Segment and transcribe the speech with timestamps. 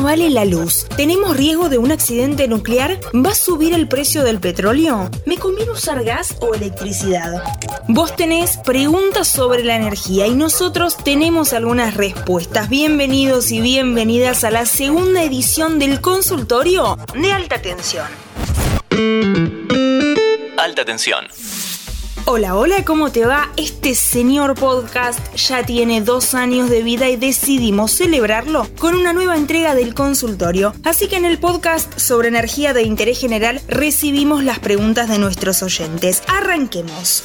[0.00, 0.86] ¿Cuánto vale la luz?
[0.96, 2.98] ¿Tenemos riesgo de un accidente nuclear?
[3.14, 5.10] ¿Va a subir el precio del petróleo?
[5.26, 7.42] ¿Me conviene usar gas o electricidad?
[7.86, 12.70] Vos tenés preguntas sobre la energía y nosotros tenemos algunas respuestas.
[12.70, 18.06] Bienvenidos y bienvenidas a la segunda edición del consultorio de alta tensión.
[20.56, 21.26] Alta tensión.
[22.26, 23.48] Hola, hola, ¿cómo te va?
[23.56, 29.36] Este señor podcast ya tiene dos años de vida y decidimos celebrarlo con una nueva
[29.36, 30.74] entrega del consultorio.
[30.84, 35.62] Así que en el podcast sobre energía de interés general recibimos las preguntas de nuestros
[35.62, 36.22] oyentes.
[36.28, 37.24] Arranquemos.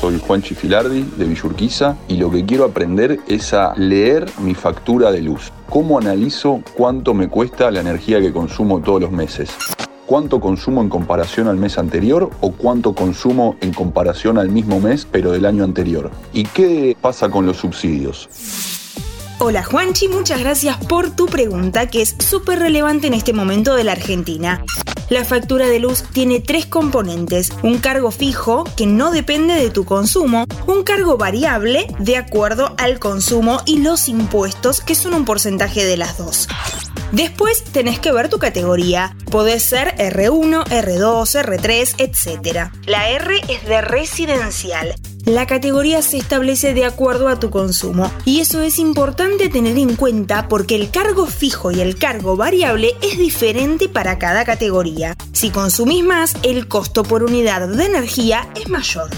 [0.00, 5.12] Soy Juan Chifilardi de Villurquiza y lo que quiero aprender es a leer mi factura
[5.12, 5.52] de luz.
[5.70, 9.50] ¿Cómo analizo cuánto me cuesta la energía que consumo todos los meses?
[10.06, 15.06] Cuánto consumo en comparación al mes anterior o cuánto consumo en comparación al mismo mes
[15.10, 16.10] pero del año anterior.
[16.32, 18.28] ¿Y qué pasa con los subsidios?
[19.40, 23.84] Hola Juanchi, muchas gracias por tu pregunta que es súper relevante en este momento de
[23.84, 24.64] la Argentina.
[25.10, 29.84] La factura de luz tiene tres componentes, un cargo fijo que no depende de tu
[29.84, 35.84] consumo, un cargo variable de acuerdo al consumo y los impuestos que son un porcentaje
[35.84, 36.48] de las dos.
[37.14, 39.16] Después tenés que ver tu categoría.
[39.30, 42.70] Podés ser R1, R2, R3, etc.
[42.86, 44.96] La R es de residencial.
[45.24, 49.94] La categoría se establece de acuerdo a tu consumo y eso es importante tener en
[49.94, 55.16] cuenta porque el cargo fijo y el cargo variable es diferente para cada categoría.
[55.32, 59.08] Si consumís más, el costo por unidad de energía es mayor.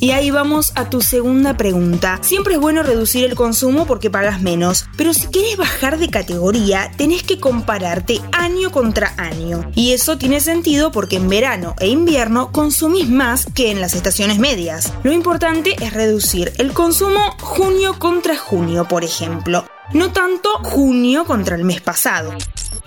[0.00, 2.18] Y ahí vamos a tu segunda pregunta.
[2.22, 6.92] Siempre es bueno reducir el consumo porque pagas menos, pero si quieres bajar de categoría,
[6.96, 9.70] tenés que compararte año contra año.
[9.74, 14.38] Y eso tiene sentido porque en verano e invierno consumís más que en las estaciones
[14.38, 14.92] medias.
[15.02, 19.64] Lo importante es reducir el consumo junio contra junio, por ejemplo.
[19.92, 22.34] No tanto junio contra el mes pasado.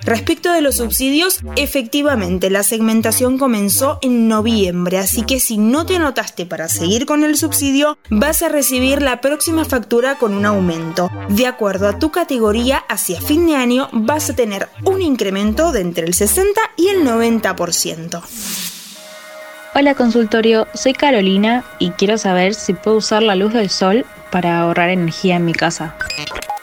[0.04, 5.96] Respecto de los subsidios, efectivamente la segmentación comenzó en noviembre, así que si no te
[5.96, 11.10] anotaste para seguir con el subsidio, vas a recibir la próxima factura con un aumento.
[11.30, 15.82] De acuerdo a tu categoría, hacia fin de año vas a tener un incremento de
[15.82, 18.22] entre el 60 y el 90%.
[19.74, 24.60] Hola consultorio, soy Carolina y quiero saber si puedo usar la luz del sol para
[24.60, 25.96] ahorrar energía en mi casa.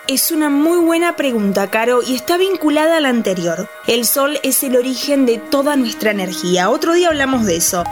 [0.08, 3.69] Es una muy buena pregunta, Caro, y está vinculada a la anterior.
[3.86, 6.70] El sol es el origen de toda nuestra energía.
[6.70, 7.84] Otro día hablamos de eso.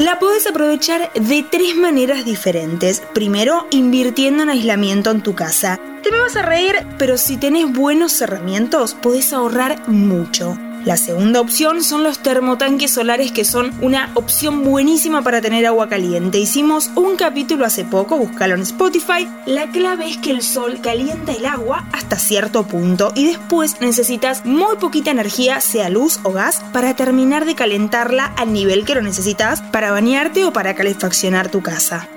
[0.00, 3.04] La puedes aprovechar de tres maneras diferentes.
[3.14, 5.78] Primero, invirtiendo en aislamiento en tu casa.
[6.02, 10.58] Te me vas a reír, pero si tenés buenos cerramientos, podés ahorrar mucho.
[10.84, 15.90] La segunda opción son los termotanques solares que son una opción buenísima para tener agua
[15.90, 16.38] caliente.
[16.38, 19.28] Hicimos un capítulo hace poco, búscalo en Spotify.
[19.44, 24.46] La clave es que el sol calienta el agua hasta cierto punto y después necesitas
[24.46, 29.02] muy poquita energía, sea luz o gas, para terminar de calentarla al nivel que lo
[29.02, 32.08] necesitas para bañarte o para calefaccionar tu casa.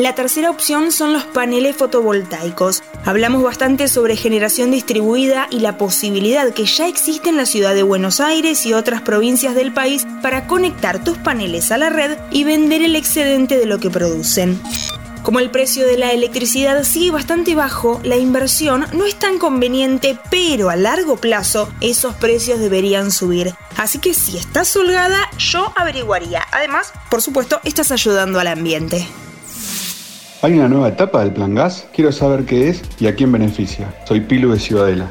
[0.00, 2.82] La tercera opción son los paneles fotovoltaicos.
[3.04, 7.82] Hablamos bastante sobre generación distribuida y la posibilidad que ya existe en la ciudad de
[7.82, 12.44] Buenos Aires y otras provincias del país para conectar tus paneles a la red y
[12.44, 14.58] vender el excedente de lo que producen.
[15.22, 20.18] Como el precio de la electricidad sigue bastante bajo, la inversión no es tan conveniente,
[20.30, 23.54] pero a largo plazo esos precios deberían subir.
[23.76, 26.46] Así que si estás holgada, yo averiguaría.
[26.52, 29.06] Además, por supuesto, estás ayudando al ambiente.
[30.42, 31.86] ¿Hay una nueva etapa del Plan Gas?
[31.92, 33.94] Quiero saber qué es y a quién beneficia.
[34.08, 35.10] Soy Pilu de Ciudadela.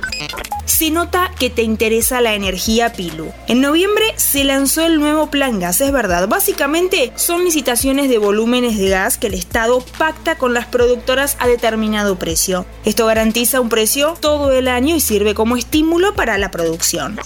[0.66, 3.32] Se nota que te interesa la energía Pilu.
[3.48, 6.28] En noviembre se lanzó el nuevo Plan Gas, es verdad.
[6.28, 11.48] Básicamente son licitaciones de volúmenes de gas que el Estado pacta con las productoras a
[11.48, 12.66] determinado precio.
[12.84, 17.20] Esto garantiza un precio todo el año y sirve como estímulo para la producción.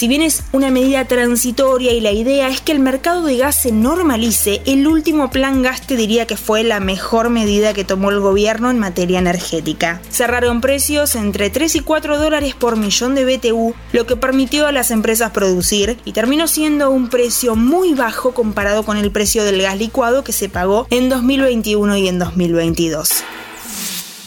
[0.00, 3.60] Si bien es una medida transitoria y la idea es que el mercado de gas
[3.60, 8.08] se normalice, el último plan gas te diría que fue la mejor medida que tomó
[8.08, 10.00] el gobierno en materia energética.
[10.08, 14.72] Cerraron precios entre 3 y 4 dólares por millón de BTU, lo que permitió a
[14.72, 19.60] las empresas producir y terminó siendo un precio muy bajo comparado con el precio del
[19.60, 23.22] gas licuado que se pagó en 2021 y en 2022.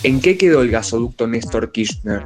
[0.03, 2.25] ¿En qué quedó el gasoducto Néstor Kirchner?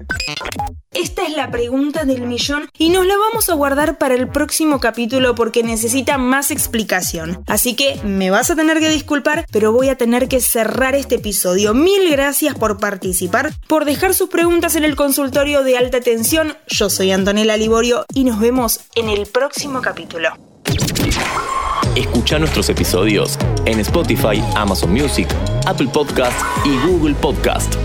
[1.37, 5.61] La pregunta del millón y nos la vamos a guardar para el próximo capítulo porque
[5.61, 7.43] necesita más explicación.
[7.45, 11.17] Así que me vas a tener que disculpar, pero voy a tener que cerrar este
[11.17, 11.75] episodio.
[11.75, 16.57] Mil gracias por participar, por dejar sus preguntas en el consultorio de alta tensión.
[16.65, 20.29] Yo soy Antonella Liborio y nos vemos en el próximo capítulo.
[21.95, 25.27] Escucha nuestros episodios en Spotify, Amazon Music,
[25.67, 27.75] Apple Podcast y Google Podcast.